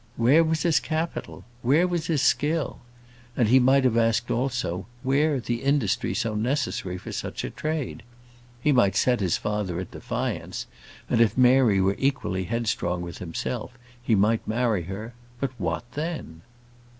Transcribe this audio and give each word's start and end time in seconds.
Where 0.17 0.43
was 0.43 0.63
his 0.63 0.79
capital? 0.79 1.43
Where 1.61 1.87
his 1.87 2.23
skill? 2.23 2.79
and 3.37 3.49
he 3.49 3.59
might 3.59 3.83
have 3.83 3.95
asked 3.95 4.31
also, 4.31 4.87
where 5.03 5.39
the 5.39 5.61
industry 5.61 6.15
so 6.15 6.33
necessary 6.33 6.97
for 6.97 7.11
such 7.11 7.43
a 7.43 7.51
trade? 7.51 8.01
He 8.59 8.71
might 8.71 8.95
set 8.95 9.19
his 9.19 9.37
father 9.37 9.79
at 9.79 9.91
defiance, 9.91 10.65
and 11.07 11.21
if 11.21 11.37
Mary 11.37 11.79
were 11.79 11.95
equally 11.99 12.45
headstrong 12.45 13.03
with 13.03 13.19
himself, 13.19 13.77
he 14.01 14.15
might 14.15 14.47
marry 14.47 14.85
her. 14.85 15.13
But, 15.39 15.51
what 15.59 15.85
then? 15.91 16.41